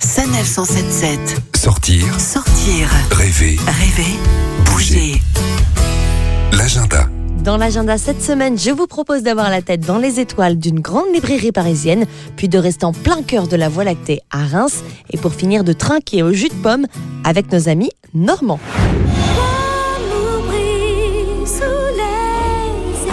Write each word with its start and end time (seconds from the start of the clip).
Sanef 0.00 0.46
177. 0.46 1.18
Sortir, 1.56 2.20
Sortir, 2.20 2.88
rêver, 3.12 3.56
rêver, 3.66 4.14
bouger. 4.66 5.20
l'agenda. 6.52 7.08
Dans 7.42 7.56
l'agenda 7.56 7.96
cette 7.96 8.22
semaine, 8.22 8.58
je 8.58 8.70
vous 8.70 8.86
propose 8.86 9.22
d'avoir 9.22 9.50
la 9.50 9.62
tête 9.62 9.80
dans 9.80 9.98
les 9.98 10.20
étoiles 10.20 10.58
d'une 10.58 10.80
grande 10.80 11.06
librairie 11.14 11.52
parisienne, 11.52 12.04
puis 12.36 12.48
de 12.48 12.58
rester 12.58 12.84
en 12.84 12.92
plein 12.92 13.22
cœur 13.22 13.48
de 13.48 13.56
la 13.56 13.68
Voie 13.68 13.84
lactée 13.84 14.20
à 14.30 14.44
Reims, 14.44 14.82
et 15.10 15.16
pour 15.16 15.32
finir 15.32 15.64
de 15.64 15.72
trinquer 15.72 16.22
au 16.22 16.32
jus 16.32 16.48
de 16.48 16.54
pomme 16.54 16.86
avec 17.24 17.50
nos 17.50 17.68
amis 17.68 17.90
normands. 18.14 18.60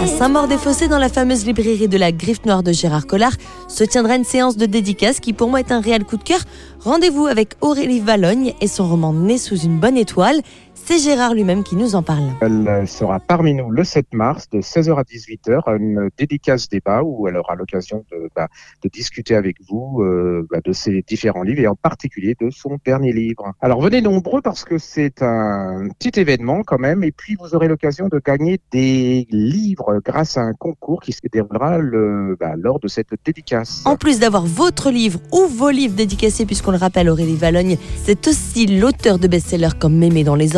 À 0.04 0.06
Saint-Maur-des-Fossés, 0.06 0.88
dans 0.88 0.98
la 0.98 1.08
fameuse 1.08 1.46
librairie 1.46 1.88
de 1.88 1.96
la 1.96 2.12
Griffe 2.12 2.44
Noire 2.44 2.62
de 2.62 2.72
Gérard 2.72 3.06
Collard, 3.06 3.32
se 3.68 3.84
tiendra 3.84 4.16
une 4.16 4.24
séance 4.24 4.58
de 4.58 4.66
dédicace 4.66 5.18
qui 5.18 5.32
pour 5.32 5.48
moi 5.48 5.60
est 5.60 5.72
un 5.72 5.80
réel 5.80 6.04
coup 6.04 6.18
de 6.18 6.22
cœur. 6.22 6.40
Rendez-vous 6.80 7.24
avec 7.24 7.54
Aurélie 7.62 8.00
Valogne 8.00 8.52
et 8.60 8.68
son 8.68 8.86
roman 8.86 9.14
Né 9.14 9.38
sous 9.38 9.56
une 9.56 9.80
bonne 9.80 9.96
étoile. 9.96 10.42
C'est 10.74 10.98
Gérard 10.98 11.34
lui-même 11.34 11.62
qui 11.62 11.76
nous 11.76 11.94
en 11.94 12.02
parle. 12.02 12.24
Elle 12.40 12.86
sera 12.86 13.20
parmi 13.20 13.54
nous 13.54 13.70
le 13.70 13.84
7 13.84 14.12
mars 14.12 14.48
de 14.50 14.60
16h 14.60 14.98
à 14.98 15.02
18h 15.02 15.62
à 15.66 15.76
une 15.76 16.10
dédicace 16.18 16.68
débat 16.68 17.02
où 17.02 17.28
elle 17.28 17.36
aura 17.36 17.54
l'occasion 17.54 18.04
de, 18.10 18.28
bah, 18.34 18.48
de 18.82 18.88
discuter 18.88 19.36
avec 19.36 19.56
vous 19.68 20.02
euh, 20.02 20.46
bah, 20.50 20.58
de 20.64 20.72
ses 20.72 21.02
différents 21.06 21.42
livres 21.42 21.60
et 21.60 21.68
en 21.68 21.76
particulier 21.76 22.34
de 22.40 22.50
son 22.50 22.78
dernier 22.84 23.12
livre. 23.12 23.52
Alors 23.60 23.80
venez 23.80 24.02
nombreux 24.02 24.42
parce 24.42 24.64
que 24.64 24.78
c'est 24.78 25.22
un 25.22 25.88
petit 25.98 26.18
événement 26.20 26.62
quand 26.64 26.78
même 26.78 27.04
et 27.04 27.12
puis 27.12 27.36
vous 27.38 27.54
aurez 27.54 27.68
l'occasion 27.68 28.08
de 28.08 28.20
gagner 28.24 28.60
des 28.72 29.26
livres 29.30 30.00
grâce 30.04 30.36
à 30.36 30.42
un 30.42 30.52
concours 30.52 31.00
qui 31.00 31.12
se 31.12 31.20
déroulera 31.32 31.78
le, 31.78 32.36
bah, 32.38 32.54
lors 32.56 32.80
de 32.80 32.88
cette 32.88 33.14
dédicace. 33.24 33.82
En 33.84 33.96
plus 33.96 34.18
d'avoir 34.18 34.44
votre 34.44 34.90
livre 34.90 35.20
ou 35.32 35.46
vos 35.46 35.70
livres 35.70 35.94
dédicacés, 35.94 36.46
puisqu'on 36.46 36.72
le 36.72 36.78
rappelle, 36.78 37.08
Aurélie 37.08 37.36
Valogne, 37.36 37.78
c'est 38.02 38.26
aussi 38.26 38.66
l'auteur 38.66 39.18
de 39.18 39.28
best-sellers 39.28 39.78
comme 39.78 39.96
Mémé 39.96 40.24
dans 40.24 40.34
les 40.34 40.56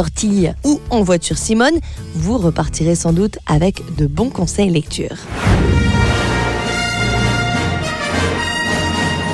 ou 0.65 0.81
En 0.91 1.03
voiture 1.03 1.39
Simone. 1.39 1.79
Vous 2.15 2.39
repartirez 2.39 2.95
sans 2.95 3.13
doute 3.13 3.39
avec 3.47 3.97
de 3.97 4.07
bons 4.07 4.31
conseils 4.31 4.71
lecture. 4.71 5.17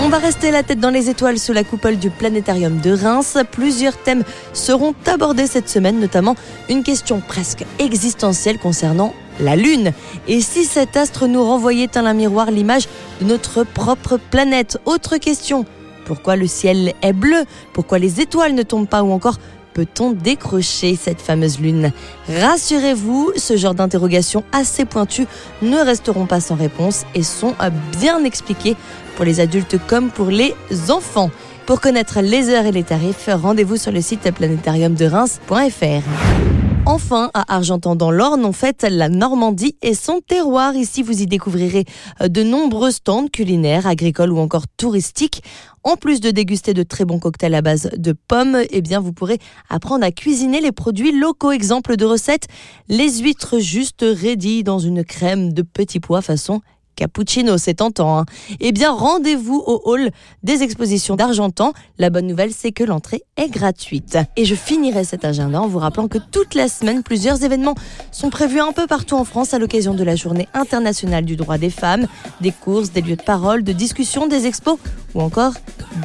On 0.04 0.08
va 0.08 0.18
rester 0.18 0.50
la 0.50 0.62
tête 0.62 0.80
dans 0.80 0.90
les 0.90 1.08
étoiles 1.08 1.38
sous 1.38 1.52
la 1.52 1.62
coupole 1.62 1.96
du 1.96 2.10
planétarium 2.10 2.80
de 2.80 2.90
Reims. 2.92 3.38
Plusieurs 3.52 3.96
thèmes 3.96 4.24
seront 4.52 4.94
abordés 5.06 5.46
cette 5.46 5.68
semaine, 5.68 6.00
notamment 6.00 6.34
une 6.68 6.82
question 6.82 7.20
presque 7.20 7.64
existentielle 7.78 8.58
concernant 8.58 9.14
la 9.40 9.56
Lune. 9.56 9.92
Et 10.26 10.40
si 10.40 10.64
cet 10.64 10.96
astre 10.96 11.28
nous 11.28 11.44
renvoyait 11.44 11.96
à 11.96 12.00
un 12.00 12.14
miroir 12.14 12.50
l'image 12.50 12.88
de 13.20 13.26
notre 13.26 13.62
propre 13.64 14.18
planète? 14.30 14.78
Autre 14.86 15.18
question. 15.18 15.64
Pourquoi 16.04 16.34
le 16.34 16.48
ciel 16.48 16.94
est 17.02 17.12
bleu? 17.12 17.44
Pourquoi 17.72 18.00
les 18.00 18.20
étoiles 18.20 18.54
ne 18.54 18.64
tombent 18.64 18.88
pas? 18.88 19.04
Ou 19.04 19.12
encore, 19.12 19.38
peut-on 19.74 20.12
décrocher 20.12 20.96
cette 20.96 21.20
fameuse 21.20 21.60
lune? 21.60 21.92
Rassurez-vous, 22.28 23.32
ce 23.36 23.56
genre 23.56 23.74
d'interrogations 23.74 24.44
assez 24.52 24.84
pointues 24.84 25.26
ne 25.62 25.78
resteront 25.78 26.26
pas 26.26 26.40
sans 26.40 26.56
réponse 26.56 27.04
et 27.14 27.22
sont 27.22 27.54
bien 27.98 28.24
expliquées 28.24 28.76
pour 29.16 29.24
les 29.24 29.40
adultes 29.40 29.76
comme 29.86 30.10
pour 30.10 30.26
les 30.26 30.54
enfants. 30.88 31.30
Pour 31.66 31.80
connaître 31.80 32.20
les 32.20 32.50
heures 32.50 32.66
et 32.66 32.72
les 32.72 32.82
tarifs, 32.82 33.28
rendez-vous 33.30 33.76
sur 33.76 33.92
le 33.92 34.00
site 34.00 34.30
planétariumdereims.fr. 34.32 36.71
Enfin, 36.84 37.30
à 37.32 37.54
Argentan 37.54 37.94
dans 37.94 38.10
l'Orne, 38.10 38.44
on 38.44 38.52
fête 38.52 38.82
la 38.82 39.08
Normandie 39.08 39.76
et 39.82 39.94
son 39.94 40.20
terroir. 40.20 40.74
Ici, 40.74 41.04
vous 41.04 41.22
y 41.22 41.26
découvrirez 41.26 41.84
euh, 42.20 42.26
de 42.26 42.42
nombreux 42.42 42.90
stands 42.90 43.28
culinaires, 43.28 43.86
agricoles 43.86 44.32
ou 44.32 44.38
encore 44.38 44.66
touristiques. 44.76 45.44
En 45.84 45.96
plus 45.96 46.20
de 46.20 46.32
déguster 46.32 46.74
de 46.74 46.82
très 46.82 47.04
bons 47.04 47.20
cocktails 47.20 47.54
à 47.54 47.62
base 47.62 47.88
de 47.96 48.12
pommes, 48.12 48.58
eh 48.70 48.82
bien, 48.82 48.98
vous 48.98 49.12
pourrez 49.12 49.38
apprendre 49.70 50.04
à 50.04 50.10
cuisiner 50.10 50.60
les 50.60 50.72
produits 50.72 51.12
locaux. 51.12 51.52
Exemple 51.52 51.96
de 51.96 52.04
recette, 52.04 52.48
les 52.88 53.20
huîtres 53.20 53.60
juste 53.60 54.04
ready 54.04 54.64
dans 54.64 54.80
une 54.80 55.04
crème 55.04 55.52
de 55.52 55.62
petits 55.62 56.00
pois 56.00 56.20
façon 56.20 56.62
cappuccino, 56.96 57.58
c'est 57.58 57.74
tentant. 57.74 58.18
Hein. 58.18 58.26
Eh 58.60 58.72
bien, 58.72 58.92
rendez-vous 58.92 59.62
au 59.66 59.82
hall 59.84 60.10
des 60.42 60.62
expositions 60.62 61.16
d'Argentan. 61.16 61.72
La 61.98 62.10
bonne 62.10 62.26
nouvelle, 62.26 62.52
c'est 62.52 62.72
que 62.72 62.84
l'entrée 62.84 63.22
est 63.36 63.48
gratuite. 63.48 64.18
Et 64.36 64.44
je 64.44 64.54
finirai 64.54 65.04
cet 65.04 65.24
agenda 65.24 65.60
en 65.60 65.68
vous 65.68 65.78
rappelant 65.78 66.08
que 66.08 66.18
toute 66.18 66.54
la 66.54 66.68
semaine, 66.68 67.02
plusieurs 67.02 67.42
événements 67.42 67.74
sont 68.10 68.30
prévus 68.30 68.60
un 68.60 68.72
peu 68.72 68.86
partout 68.86 69.16
en 69.16 69.24
France 69.24 69.54
à 69.54 69.58
l'occasion 69.58 69.94
de 69.94 70.04
la 70.04 70.16
journée 70.16 70.48
internationale 70.54 71.24
du 71.24 71.36
droit 71.36 71.58
des 71.58 71.70
femmes, 71.70 72.06
des 72.40 72.52
courses, 72.52 72.92
des 72.92 73.00
lieux 73.00 73.16
de 73.16 73.22
parole, 73.22 73.62
de 73.62 73.72
discussion, 73.72 74.26
des 74.26 74.46
expos 74.46 74.78
ou 75.14 75.20
encore 75.20 75.54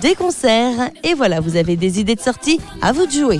des 0.02 0.16
concerts. 0.16 0.92
Et 1.04 1.14
voilà, 1.14 1.40
vous 1.40 1.56
avez 1.56 1.76
des 1.76 2.00
idées 2.00 2.16
de 2.16 2.22
sortie, 2.22 2.60
à 2.82 2.92
vous 2.92 3.06
de 3.06 3.12
jouer. 3.12 3.40